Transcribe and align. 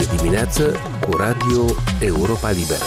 de 0.00 0.16
dimineață 0.16 0.76
cu 1.08 1.16
Radio 1.16 1.64
Europa 2.00 2.50
Liberă. 2.50 2.84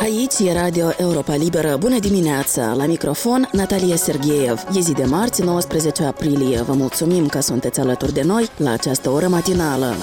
Aici 0.00 0.38
e 0.38 0.52
Radio 0.52 0.90
Europa 0.96 1.34
Liberă. 1.34 1.76
Bună 1.78 1.98
dimineața! 1.98 2.72
La 2.72 2.86
microfon, 2.86 3.48
Natalia 3.52 3.96
Sergeev. 3.96 4.64
E 4.76 4.80
zi 4.80 4.92
de 4.92 5.04
marți, 5.04 5.42
19 5.42 6.04
aprilie. 6.04 6.62
Vă 6.62 6.72
mulțumim 6.72 7.26
că 7.26 7.40
sunteți 7.40 7.80
alături 7.80 8.12
de 8.12 8.22
noi 8.22 8.50
la 8.56 8.70
această 8.70 9.10
oră 9.10 9.28
matinală. 9.28 9.94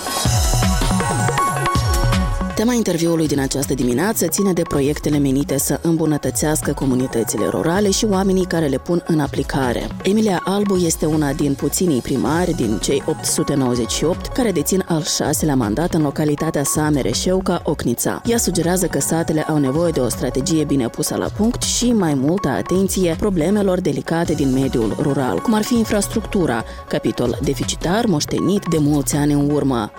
Tema 2.62 2.74
interviului 2.74 3.28
din 3.28 3.40
această 3.40 3.74
dimineață 3.74 4.28
ține 4.28 4.54
de 4.54 4.62
proiectele 4.62 5.18
menite 5.18 5.58
să 5.58 5.80
îmbunătățească 5.82 6.74
comunitățile 6.74 7.48
rurale 7.48 7.92
și 7.92 8.06
oamenii 8.06 8.46
care 8.46 8.66
le 8.66 8.78
pun 8.78 9.04
în 9.08 9.20
aplicare. 9.20 9.88
Emilia 10.04 10.42
Albu 10.46 10.76
este 10.76 11.06
una 11.06 11.34
din 11.34 11.54
puținii 11.54 12.02
primari 12.02 12.52
din 12.52 12.78
cei 12.78 13.04
898 13.06 14.28
care 14.28 14.52
dețin 14.52 14.84
al 14.88 15.04
șaselea 15.04 15.56
mandat 15.56 15.94
în 15.94 16.02
localitatea 16.02 16.64
sa 16.64 16.90
Mereșeuca, 16.90 17.62
Ocnița. 17.64 18.22
Ea 18.26 18.38
sugerează 18.38 18.88
că 18.88 19.00
satele 19.00 19.42
au 19.42 19.58
nevoie 19.58 19.92
de 19.92 20.00
o 20.00 20.10
strategie 20.10 20.64
bine 20.64 20.88
pusă 20.88 21.16
la 21.16 21.28
punct 21.38 21.62
și 21.62 21.92
mai 21.92 22.14
multă 22.14 22.48
atenție 22.48 23.16
problemelor 23.20 23.80
delicate 23.80 24.34
din 24.34 24.54
mediul 24.54 24.96
rural, 25.00 25.40
cum 25.40 25.54
ar 25.54 25.64
fi 25.64 25.78
infrastructura, 25.78 26.64
capitol 26.88 27.38
deficitar 27.44 28.06
moștenit 28.06 28.66
de 28.70 28.78
mulți 28.80 29.16
ani 29.16 29.34
în 29.34 29.50
urmă. 29.50 29.92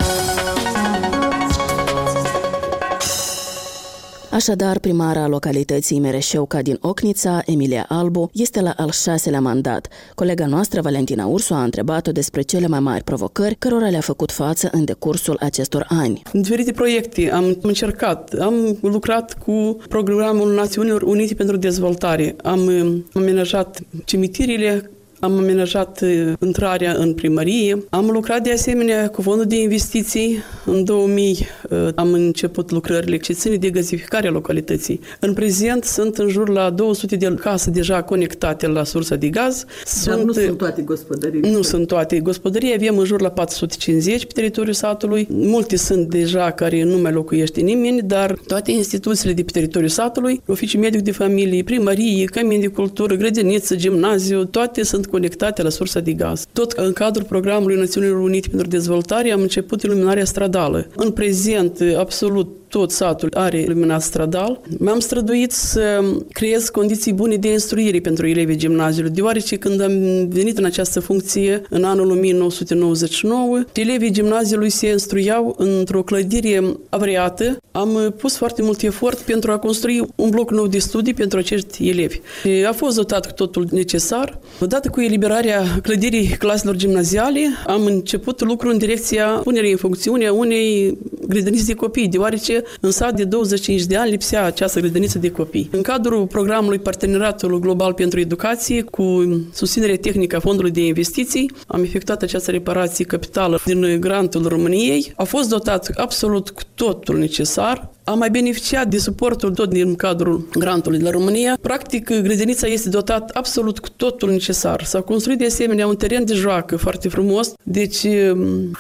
Așadar, 4.33 4.79
primara 4.79 5.27
localității 5.27 6.01
Mereșeuca 6.01 6.63
din 6.63 6.79
Ocnița, 6.81 7.43
Emilia 7.47 7.87
Albu, 7.89 8.31
este 8.33 8.61
la 8.61 8.75
al 8.77 8.91
șaselea 8.91 9.41
mandat. 9.41 9.89
Colega 10.15 10.47
noastră, 10.47 10.81
Valentina 10.81 11.27
Ursu, 11.27 11.55
a 11.55 11.63
întrebat-o 11.63 12.13
despre 12.13 12.43
cele 12.43 12.67
mai 12.67 12.81
mari 12.81 13.05
provocări 13.05 13.55
cărora 13.55 13.89
le-a 13.89 14.01
făcut 14.01 14.31
față 14.31 14.69
în 14.73 14.85
decursul 14.85 15.37
acestor 15.41 15.87
ani. 15.89 16.23
În 16.33 16.43
diferite 16.43 16.73
proiecte 16.73 17.31
am 17.33 17.57
încercat, 17.63 18.33
am 18.41 18.79
lucrat 18.83 19.39
cu 19.39 19.77
Programul 19.89 20.55
Națiunilor 20.55 21.03
Unite 21.03 21.35
pentru 21.35 21.57
Dezvoltare, 21.57 22.37
am 22.43 22.71
amenajat 23.13 23.81
cimitirile 24.05 24.91
am 25.23 25.39
amenajat 25.39 26.01
uh, 26.01 26.33
intrarea 26.41 26.93
în 26.93 27.15
primărie. 27.15 27.85
Am 27.91 28.11
lucrat 28.11 28.43
de 28.43 28.53
asemenea 28.53 29.11
cu 29.11 29.23
fondul 29.23 29.47
de 29.47 29.61
investiții. 29.61 30.39
În 30.65 30.85
2000 30.85 31.47
uh, 31.71 31.89
am 31.95 32.13
început 32.13 32.71
lucrările 32.71 33.17
ce 33.17 33.33
ține 33.33 33.57
de 33.57 33.71
gazificarea 33.71 34.31
localității. 34.31 35.01
În 35.21 35.33
prezent 35.35 35.85
sunt 35.85 36.17
în 36.17 36.29
jur 36.29 36.49
la 36.49 36.71
200 36.71 37.17
de 37.17 37.35
case 37.35 37.71
deja 37.71 38.03
conectate 38.03 38.67
la 38.67 38.85
sursa 38.85 39.15
de 39.15 39.29
gaz. 39.29 39.65
Dar 39.65 40.15
sunt, 40.15 40.25
nu 40.27 40.33
sunt 40.33 40.59
toate 40.59 40.83
gospodării. 40.83 41.41
Nu 41.41 41.63
sunt 41.63 41.87
toate 41.87 42.21
gospodării. 42.21 42.75
Avem 42.75 42.99
în 42.99 43.05
jur 43.05 43.21
la 43.21 43.31
450 43.31 44.27
pe 44.27 44.33
teritoriul 44.33 44.75
satului. 44.75 45.27
Multe 45.31 45.77
sunt 45.77 46.09
deja 46.09 46.51
care 46.51 46.83
nu 46.83 46.99
mai 46.99 47.13
locuiește 47.13 47.61
nimeni, 47.61 48.03
dar 48.03 48.39
toate 48.47 48.71
instituțiile 48.71 49.33
de 49.33 49.43
pe 49.43 49.51
teritoriul 49.51 49.91
satului, 49.91 50.43
oficii 50.47 50.79
medic 50.79 51.01
de 51.01 51.13
familie, 51.13 51.63
primărie, 51.63 52.25
cămin 52.25 52.61
de 52.61 52.67
cultură, 52.67 53.15
grădiniță, 53.15 53.77
gimnaziu, 53.77 54.45
toate 54.45 54.83
sunt 54.83 55.07
conectate 55.13 55.63
la 55.63 55.69
sursa 55.69 56.01
de 56.01 56.13
gaz. 56.13 56.47
Tot 56.53 56.73
în 56.73 56.93
cadrul 56.93 57.27
programului 57.27 57.77
Națiunilor 57.77 58.21
Unite 58.21 58.49
pentru 58.49 58.69
Dezvoltare 58.69 59.31
am 59.31 59.41
început 59.41 59.83
iluminarea 59.83 60.25
stradală. 60.25 60.87
În 60.97 61.11
prezent, 61.11 61.79
absolut 61.97 62.62
tot 62.73 62.91
satul 62.91 63.29
are 63.35 63.65
luminat 63.69 64.03
stradal. 64.03 64.61
M-am 64.79 64.99
străduit 64.99 65.53
să 65.53 66.05
creez 66.31 66.69
condiții 66.69 67.13
bune 67.13 67.37
de 67.37 67.51
instruire 67.51 68.01
pentru 68.01 68.27
elevii 68.27 68.57
gimnaziului, 68.57 69.11
deoarece 69.11 69.57
când 69.57 69.81
am 69.81 69.93
venit 70.29 70.59
în 70.59 70.65
această 70.65 71.01
funcție 71.01 71.63
în 71.71 71.85
anul 71.85 72.11
1999, 72.11 73.63
elevii 73.73 74.11
gimnaziului 74.11 74.71
se 74.71 74.91
instruiau 74.91 75.55
într-o 75.59 76.03
clădire 76.03 76.63
avariată. 76.89 77.57
Am 77.73 78.15
pus 78.19 78.37
foarte 78.37 78.63
mult 78.63 78.83
efort 78.83 79.19
pentru 79.19 79.53
a 79.53 79.59
construi 79.59 80.07
un 80.15 80.31
bloc 80.31 80.51
nou 80.51 80.67
de 80.67 80.79
studii 80.79 81.15
pentru 81.15 81.39
acești 81.39 81.89
elevi. 81.89 82.21
A 82.69 82.73
fost 82.73 82.97
dotat 82.97 83.27
cu 83.27 83.33
totul 83.33 83.67
necesar. 83.71 84.39
Odată 84.61 84.89
cu 84.89 85.01
eliberarea 85.01 85.63
clădirii 85.83 86.29
claselor 86.29 86.77
gimnaziale, 86.77 87.41
am 87.67 87.85
început 87.85 88.45
lucru 88.45 88.69
în 88.69 88.79
direcția 88.79 89.27
punerii 89.27 89.71
în 89.71 89.77
funcțiune 89.77 90.27
a 90.27 90.33
unei 90.33 90.99
grădiniți 91.33 91.67
de 91.67 91.75
copii, 91.75 92.09
deoarece 92.09 92.63
în 92.81 92.91
sat 92.91 93.15
de 93.15 93.25
25 93.25 93.83
de 93.83 93.97
ani 93.97 94.11
lipsea 94.11 94.45
această 94.45 94.81
grădiniță 94.81 95.19
de 95.19 95.31
copii. 95.31 95.69
În 95.73 95.83
cadrul 95.83 96.27
programului 96.27 96.79
Parteneriatul 96.79 97.59
Global 97.59 97.93
pentru 97.93 98.21
Educație, 98.21 98.83
cu 98.83 99.25
susținere 99.53 99.97
tehnică 99.97 100.37
a 100.37 100.41
Fondului 100.41 100.71
de 100.71 100.87
Investiții, 100.87 101.51
am 101.67 101.83
efectuat 101.83 102.23
această 102.23 102.51
reparație 102.51 103.05
capitală 103.05 103.61
din 103.65 104.01
grantul 104.01 104.47
României. 104.47 105.13
A 105.17 105.25
fost 105.25 105.49
dotat 105.49 105.91
absolut 105.97 106.51
cu 106.51 106.63
totul 106.75 107.19
necesar 107.19 107.91
am 108.05 108.19
mai 108.19 108.31
beneficiat 108.31 108.89
de 108.89 108.99
suportul 108.99 109.51
tot 109.51 109.69
din 109.69 109.95
cadrul 109.95 110.49
grantului 110.59 110.99
de 110.99 111.05
la 111.05 111.11
România. 111.11 111.59
Practic, 111.61 112.11
grădinița 112.23 112.67
este 112.67 112.89
dotat 112.89 113.31
absolut 113.31 113.79
cu 113.79 113.89
totul 113.97 114.31
necesar. 114.31 114.85
S-a 114.85 115.01
construit 115.01 115.39
de 115.39 115.47
asemenea 115.47 115.87
un 115.87 115.97
teren 115.97 116.25
de 116.25 116.35
joacă 116.35 116.77
foarte 116.77 117.09
frumos, 117.09 117.53
deci 117.63 118.07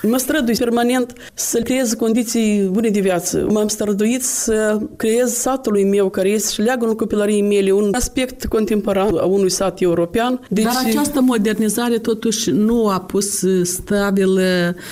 mă 0.02 0.16
strădui 0.16 0.54
permanent 0.54 1.12
să 1.34 1.58
creez 1.58 1.92
condiții 1.92 2.68
bune 2.70 2.88
de 2.88 3.00
viață. 3.00 3.46
M-am 3.50 3.68
străduit 3.68 4.22
să 4.22 4.78
creez 4.96 5.32
satului 5.32 5.84
meu, 5.84 6.08
care 6.08 6.28
este 6.28 6.52
și 6.52 6.60
leagă 6.60 6.86
copilăriei 6.86 7.42
mele, 7.42 7.70
un 7.70 7.88
aspect 7.92 8.44
contemporan 8.44 9.16
a 9.16 9.24
unui 9.24 9.50
sat 9.50 9.80
european. 9.80 10.40
Deci... 10.48 10.64
Dar 10.64 10.82
această 10.86 11.20
modernizare 11.20 11.98
totuși 11.98 12.50
nu 12.50 12.88
a 12.88 13.00
pus 13.00 13.42
stabil 13.62 14.40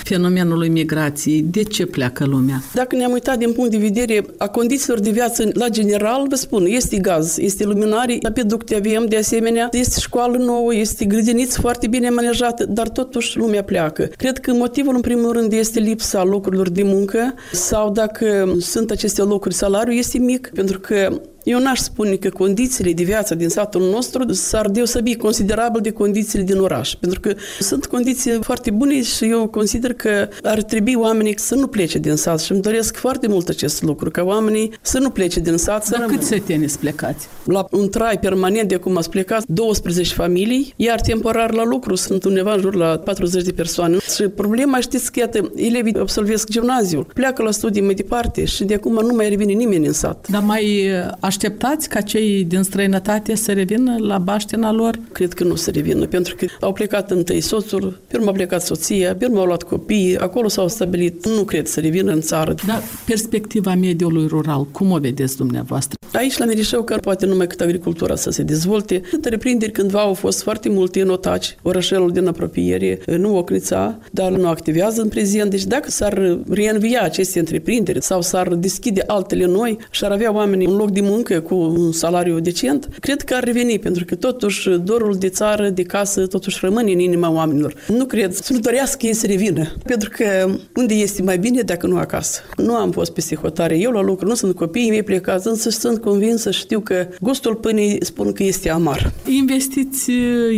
fenomenul 0.03 0.67
migrației. 0.67 1.41
De 1.41 1.63
ce 1.63 1.85
pleacă 1.85 2.25
lumea? 2.25 2.61
Dacă 2.73 2.95
ne-am 2.95 3.11
uitat 3.11 3.37
din 3.37 3.51
punct 3.51 3.71
de 3.71 3.77
vedere 3.77 4.20
a 4.37 4.47
condițiilor 4.47 4.99
de 4.99 5.09
viață 5.09 5.49
la 5.53 5.69
general, 5.69 6.25
vă 6.29 6.35
spun, 6.35 6.65
este 6.67 6.97
gaz, 6.97 7.37
este 7.37 7.63
luminare, 7.63 8.17
apeducte 8.21 8.75
avem 8.75 9.05
de 9.05 9.17
asemenea, 9.17 9.69
este 9.71 9.99
școală 9.99 10.37
nouă, 10.37 10.73
este 10.75 11.05
grădiniță 11.05 11.59
foarte 11.61 11.87
bine 11.87 12.09
manejată, 12.09 12.65
dar 12.65 12.89
totuși 12.89 13.37
lumea 13.37 13.63
pleacă. 13.63 14.09
Cred 14.17 14.37
că 14.37 14.53
motivul 14.53 14.95
în 14.95 15.01
primul 15.01 15.31
rând 15.31 15.53
este 15.53 15.79
lipsa 15.79 16.23
locurilor 16.23 16.69
de 16.69 16.83
muncă 16.83 17.33
sau 17.51 17.91
dacă 17.91 18.55
sunt 18.59 18.91
aceste 18.91 19.21
locuri, 19.21 19.53
salariul 19.53 19.97
este 19.97 20.17
mic, 20.17 20.51
pentru 20.53 20.79
că 20.79 21.21
eu 21.43 21.59
n-aș 21.59 21.79
spune 21.79 22.15
că 22.15 22.29
condițiile 22.29 22.91
de 22.91 23.03
viață 23.03 23.35
din 23.35 23.49
satul 23.49 23.89
nostru 23.89 24.33
s-ar 24.33 24.69
deosebi 24.69 25.15
considerabil 25.15 25.81
de 25.81 25.91
condițiile 25.91 26.43
din 26.43 26.59
oraș, 26.59 26.93
pentru 26.93 27.19
că 27.19 27.33
sunt 27.59 27.85
condiții 27.85 28.31
foarte 28.41 28.71
bune 28.71 29.03
și 29.03 29.25
eu 29.25 29.47
consider 29.47 29.93
că 29.93 30.27
ar 30.43 30.61
trebui 30.61 30.93
oamenii 30.95 31.39
să 31.39 31.55
nu 31.55 31.67
plece 31.67 31.97
din 31.97 32.15
sat 32.15 32.39
și 32.39 32.51
îmi 32.51 32.61
doresc 32.61 32.95
foarte 32.95 33.27
mult 33.27 33.49
acest 33.49 33.81
lucru, 33.81 34.11
ca 34.11 34.23
oamenii 34.23 34.73
să 34.81 34.99
nu 34.99 35.09
plece 35.09 35.39
din 35.39 35.57
sat. 35.57 35.89
Dar 35.89 36.05
cât 36.05 36.21
se 36.21 36.37
tenis 36.37 36.75
plecați? 36.75 37.27
La 37.43 37.67
un 37.71 37.89
trai 37.89 38.19
permanent 38.19 38.67
de 38.67 38.75
acum 38.75 38.97
ați 38.97 39.09
plecat 39.09 39.43
12 39.47 40.13
familii, 40.13 40.73
iar 40.75 41.01
temporar 41.01 41.53
la 41.53 41.63
lucru 41.63 41.95
sunt 41.95 42.23
undeva 42.23 42.53
în 42.53 42.61
jur 42.61 42.75
la 42.75 42.97
40 42.97 43.43
de 43.43 43.51
persoane. 43.51 43.97
Și 44.15 44.23
problema, 44.23 44.79
știți 44.79 45.11
că 45.11 45.19
iată, 45.19 45.51
elevii 45.55 45.95
absolvesc 45.99 46.49
gimnaziul, 46.49 47.07
pleacă 47.13 47.43
la 47.43 47.51
studii 47.51 47.81
mai 47.81 47.93
departe 47.93 48.45
și 48.45 48.63
de 48.63 48.73
acum 48.73 48.93
nu 48.93 49.13
mai 49.15 49.29
revine 49.29 49.51
nimeni 49.51 49.85
în 49.85 49.93
sat. 49.93 50.27
Dar 50.29 50.43
mai 50.43 50.89
așteptați 51.31 51.89
ca 51.89 52.01
cei 52.01 52.43
din 52.43 52.61
străinătate 52.63 53.35
să 53.35 53.51
revină 53.51 53.95
la 53.99 54.17
baștina 54.17 54.71
lor? 54.71 54.99
Cred 55.11 55.33
că 55.33 55.43
nu 55.43 55.55
să 55.55 55.71
revină, 55.71 56.05
pentru 56.05 56.35
că 56.35 56.45
au 56.59 56.73
plecat 56.73 57.11
întâi 57.11 57.41
soțul, 57.41 57.99
pe 58.07 58.17
urmă 58.17 58.29
a 58.29 58.33
plecat 58.33 58.61
soția, 58.61 59.15
pe 59.15 59.25
urmă 59.25 59.39
au 59.39 59.45
luat 59.45 59.63
copii, 59.63 60.17
acolo 60.17 60.47
s-au 60.47 60.67
stabilit. 60.67 61.27
Nu 61.27 61.43
cred 61.43 61.67
să 61.67 61.79
revină 61.79 62.11
în 62.11 62.21
țară. 62.21 62.53
Dar 62.67 62.81
perspectiva 63.05 63.75
mediului 63.75 64.27
rural, 64.27 64.65
cum 64.71 64.91
o 64.91 64.97
vedeți 64.97 65.37
dumneavoastră? 65.37 65.95
Aici, 66.13 66.37
la 66.37 66.45
Merișeu, 66.45 66.83
că 66.83 66.95
poate 66.95 67.25
numai 67.25 67.47
cât 67.47 67.61
agricultura 67.61 68.15
să 68.15 68.29
se 68.29 68.43
dezvolte. 68.43 69.01
Întreprinderi 69.11 69.71
cândva 69.71 69.99
au 69.99 70.13
fost 70.13 70.41
foarte 70.41 70.69
multe 70.69 71.01
în 71.01 71.09
Otaci, 71.09 71.55
orașelul 71.61 72.11
din 72.11 72.27
apropiere, 72.27 72.99
nu 73.17 73.37
Ocnița, 73.37 73.99
dar 74.11 74.31
nu 74.31 74.47
activează 74.47 75.01
în 75.01 75.07
prezent. 75.07 75.49
Deci 75.49 75.63
dacă 75.63 75.89
s-ar 75.89 76.39
reînvia 76.49 77.01
aceste 77.01 77.39
întreprinderi 77.39 78.03
sau 78.03 78.21
s-ar 78.21 78.47
deschide 78.47 79.03
altele 79.07 79.45
noi 79.45 79.77
și 79.91 80.05
ar 80.05 80.11
avea 80.11 80.33
oamenii 80.33 80.67
un 80.67 80.75
loc 80.75 80.91
de 80.91 81.01
muncă 81.01 81.20
muncă 81.21 81.39
cu 81.39 81.55
un 81.55 81.91
salariu 81.91 82.39
decent, 82.39 82.89
cred 82.99 83.21
că 83.21 83.33
ar 83.33 83.43
reveni, 83.43 83.79
pentru 83.79 84.05
că 84.05 84.15
totuși 84.15 84.69
dorul 84.69 85.15
de 85.15 85.29
țară, 85.29 85.69
de 85.69 85.83
casă, 85.83 86.27
totuși 86.27 86.57
rămâne 86.61 86.91
în 86.91 86.99
inima 86.99 87.31
oamenilor. 87.31 87.73
Nu 87.87 88.05
cred 88.05 88.33
să 88.33 88.53
nu 88.53 88.59
dorească 88.59 89.05
ei 89.05 89.13
să 89.13 89.27
revină, 89.27 89.73
pentru 89.83 90.09
că 90.09 90.55
unde 90.75 90.93
este 90.93 91.21
mai 91.21 91.37
bine 91.37 91.61
dacă 91.61 91.87
nu 91.87 91.97
acasă. 91.97 92.41
Nu 92.57 92.75
am 92.75 92.91
fost 92.91 93.11
peste 93.11 93.35
hotare 93.35 93.77
eu 93.77 93.91
la 93.91 94.01
lucru, 94.01 94.27
nu 94.27 94.33
sunt 94.33 94.55
copiii 94.55 94.89
mei 94.89 95.03
plecați, 95.03 95.47
însă 95.47 95.69
sunt 95.69 96.01
convinsă, 96.01 96.51
știu 96.51 96.79
că 96.79 97.07
gustul 97.21 97.55
pâinii 97.55 98.05
spun 98.05 98.31
că 98.31 98.43
este 98.43 98.69
amar. 98.69 99.13
Investiți 99.25 100.11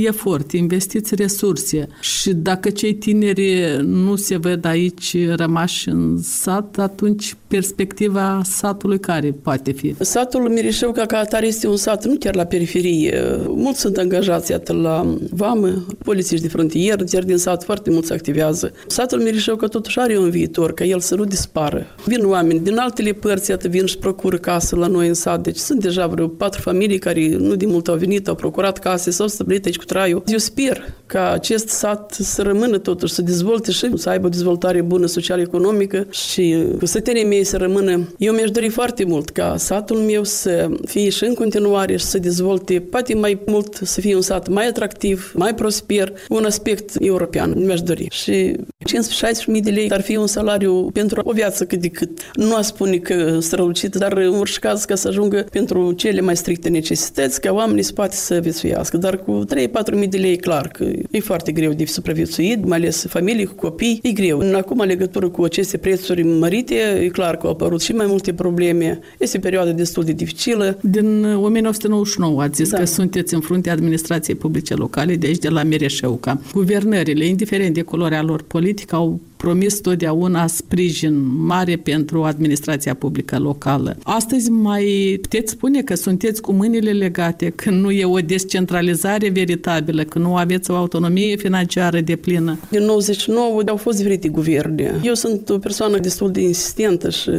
efort, 0.04 0.52
investiți 0.52 1.16
resurse 1.16 1.88
și 2.02 2.34
dacă 2.34 2.70
cei 2.70 2.94
tineri 2.94 3.80
nu 3.84 4.16
se 4.16 4.38
văd 4.38 4.66
aici 4.66 5.16
rămași 5.36 5.90
în 5.90 6.22
sat, 6.22 6.78
atunci 6.78 7.36
perspectiva 7.48 8.42
satului 8.44 9.00
care 9.00 9.36
poate 9.42 9.72
fi? 9.72 9.96
Satul 10.00 10.50
Mirișăuca 10.54 11.06
ca 11.06 11.18
atare 11.18 11.48
este 11.48 11.68
un 11.68 11.78
sat 11.78 12.06
nu 12.06 12.16
chiar 12.20 12.36
la 12.36 12.46
periferie. 12.46 13.24
Mulți 13.48 13.80
sunt 13.80 13.98
angajați 13.98 14.54
atât 14.54 14.82
la 14.82 15.18
vamă, 15.32 15.86
polițiști 16.04 16.42
de 16.42 16.52
frontier, 16.52 17.00
iar 17.14 17.24
din 17.24 17.38
sat 17.38 17.64
foarte 17.64 17.90
mulți 17.90 18.14
activează. 18.14 18.72
Satul 18.88 19.20
Mirișăuca 19.20 19.68
totuși 19.68 20.00
are 20.00 20.18
un 20.18 20.30
viitor, 20.30 20.74
ca 20.74 20.84
el 20.84 21.00
să 21.00 21.16
nu 21.16 21.24
dispară. 21.24 21.88
Vin 22.06 22.26
oameni 22.26 22.60
din 22.60 22.78
altele 22.78 23.12
părți, 23.12 23.50
iată, 23.50 23.68
vin 23.68 23.86
și 23.86 23.98
procură 23.98 24.38
casă 24.38 24.76
la 24.76 24.88
noi 24.88 25.08
în 25.08 25.14
sat. 25.14 25.44
Deci 25.44 25.58
sunt 25.58 25.80
deja 25.80 26.08
vreo 26.08 26.28
patru 26.28 26.62
familii 26.62 27.00
care 27.00 27.36
nu 27.38 27.56
de 27.56 27.66
mult 27.66 27.88
au 27.88 27.96
venit, 27.96 28.28
au 28.28 28.36
procurat 28.36 28.80
case, 28.80 29.12
s-au 29.12 29.28
stabilit 29.28 29.66
aici 29.66 29.78
cu 29.78 29.86
traiul. 29.86 30.24
Eu 30.26 30.38
sper 30.38 30.84
ca 31.06 31.32
acest 31.32 31.68
sat 31.68 32.12
să 32.20 32.42
rămână 32.42 32.78
totuși, 32.78 33.14
să 33.14 33.22
dezvolte 33.22 33.72
și 33.72 33.92
să 33.96 34.10
aibă 34.10 34.26
o 34.26 34.30
dezvoltare 34.30 34.82
bună 34.82 35.06
social-economică 35.06 36.08
și 36.12 36.56
cu 36.80 36.86
sătenii 36.86 37.26
mei 37.26 37.44
să 37.44 37.58
rămână. 37.58 38.14
Eu 38.18 38.34
mi-aș 38.34 38.50
dori 38.52 38.70
foarte 38.70 39.06
mult 39.06 39.30
ca 39.30 39.56
satul 39.58 39.98
meu 39.98 40.24
să 40.24 40.43
fie 40.86 41.10
și 41.10 41.24
în 41.24 41.34
continuare 41.34 41.98
și 41.98 42.06
să 42.06 42.18
dezvolte, 42.18 42.80
poate 42.80 43.16
mai 43.16 43.40
mult 43.46 43.80
să 43.84 44.02
fie 44.02 44.16
un 44.16 44.22
sat 44.22 44.48
mai 44.48 44.68
atractiv, 44.68 45.32
mai 45.36 45.56
prosper, 45.56 46.14
un 46.30 46.46
aspect 46.46 46.96
european, 47.00 47.54
mi-aș 47.58 47.82
dori. 47.82 48.08
Și 48.12 48.56
15-16 48.56 49.46
mii 49.48 49.62
de 49.62 49.70
lei 49.70 49.90
ar 49.90 50.02
fi 50.02 50.16
un 50.16 50.28
salariu 50.28 50.90
pentru 50.94 51.22
o 51.24 51.32
viață 51.32 51.66
cât 51.66 51.80
de 51.80 51.88
cât. 51.88 52.20
Nu 52.36 52.56
aș 52.56 52.66
spune 52.66 52.98
că 52.98 53.38
strălucit, 53.40 53.96
dar 53.96 54.18
în 54.18 54.40
orice 54.40 54.60
caz 54.60 54.84
ca 54.84 54.96
să 54.96 55.08
ajungă 55.08 55.46
pentru 55.52 55.92
cele 55.92 56.22
mai 56.22 56.38
stricte 56.38 56.70
necesități, 56.70 57.42
ca 57.42 57.52
oamenii 57.54 57.84
să 57.84 57.94
poate 57.94 58.16
să 58.16 58.40
viețuiască. 58.40 58.98
Dar 58.98 59.18
cu 59.18 59.46
3-4 59.92 59.94
mii 59.94 60.08
de 60.08 60.18
lei, 60.18 60.38
clar 60.38 60.68
că 60.68 60.86
e 61.12 61.20
foarte 61.20 61.52
greu 61.52 61.72
de 61.72 61.86
supraviețuit, 61.86 62.66
mai 62.66 62.78
ales 62.78 63.06
familii 63.08 63.46
cu 63.46 63.54
copii, 63.54 64.00
e 64.04 64.12
greu. 64.12 64.56
Acum, 64.56 64.80
în 64.80 64.88
legătură 64.88 65.30
cu 65.30 65.44
aceste 65.44 65.78
prețuri 65.78 66.24
mărite, 66.24 66.76
e 67.02 67.08
clar 67.08 67.38
că 67.38 67.46
au 67.46 67.52
apărut 67.52 67.82
și 67.82 67.92
mai 67.92 68.06
multe 68.06 68.34
probleme. 68.34 69.00
Este 69.20 69.38
o 69.38 69.40
perioadă 69.40 69.72
destul 69.72 70.04
de 70.04 70.12
dificilă. 70.12 70.33
Din 70.82 71.24
1999 71.24 72.42
ați 72.42 72.56
zis 72.56 72.70
da. 72.70 72.78
că 72.78 72.86
sunteți 72.86 73.34
în 73.34 73.40
fruntea 73.40 73.72
administrației 73.72 74.36
publice 74.36 74.74
locale, 74.74 75.16
de 75.16 75.28
aici 75.28 75.38
de 75.38 75.50
la 75.50 75.64
Mireșeuca. 75.64 76.40
Guvernările, 76.54 77.26
indiferent 77.26 77.74
de 77.74 77.82
culoarea 77.82 78.22
lor 78.22 78.42
politică, 78.42 78.96
au 78.96 79.20
promis 79.44 79.80
totdeauna 79.80 80.48
sprijin 80.48 81.46
mare 81.46 81.76
pentru 81.76 82.24
administrația 82.24 82.94
publică 82.94 83.40
locală. 83.40 83.98
Astăzi 84.04 84.50
mai 84.50 85.18
puteți 85.22 85.52
spune 85.52 85.82
că 85.82 85.96
sunteți 85.96 86.42
cu 86.42 86.52
mâinile 86.52 86.92
legate, 86.92 87.50
că 87.50 87.70
nu 87.70 87.92
e 87.92 88.06
o 88.06 88.18
descentralizare 88.18 89.30
veritabilă, 89.30 90.04
că 90.04 90.20
nu 90.20 90.36
aveți 90.36 90.72
o 90.72 90.76
autonomie 90.76 91.36
financiară 91.36 92.00
de 92.00 92.16
plină. 92.16 92.60
Din 92.70 92.84
99 92.84 93.62
au 93.68 93.76
fost 93.76 93.98
diferite 93.98 94.28
guverne. 94.28 95.00
Eu 95.04 95.14
sunt 95.14 95.50
o 95.50 95.58
persoană 95.58 95.98
destul 95.98 96.32
de 96.32 96.42
insistentă 96.42 97.10
și 97.10 97.30